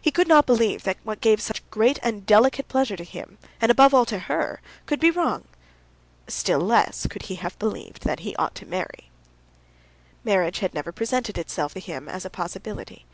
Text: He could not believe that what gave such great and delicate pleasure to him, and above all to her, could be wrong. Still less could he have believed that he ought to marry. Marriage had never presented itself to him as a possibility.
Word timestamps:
He 0.00 0.10
could 0.10 0.26
not 0.26 0.46
believe 0.46 0.84
that 0.84 0.96
what 1.04 1.20
gave 1.20 1.38
such 1.38 1.60
great 1.70 1.98
and 2.02 2.24
delicate 2.24 2.66
pleasure 2.66 2.96
to 2.96 3.04
him, 3.04 3.36
and 3.60 3.70
above 3.70 3.92
all 3.92 4.06
to 4.06 4.20
her, 4.20 4.62
could 4.86 4.98
be 4.98 5.10
wrong. 5.10 5.44
Still 6.28 6.60
less 6.60 7.06
could 7.06 7.24
he 7.24 7.34
have 7.34 7.58
believed 7.58 8.04
that 8.04 8.20
he 8.20 8.34
ought 8.36 8.54
to 8.54 8.64
marry. 8.64 9.10
Marriage 10.24 10.60
had 10.60 10.72
never 10.72 10.92
presented 10.92 11.36
itself 11.36 11.74
to 11.74 11.80
him 11.80 12.08
as 12.08 12.24
a 12.24 12.30
possibility. 12.30 13.04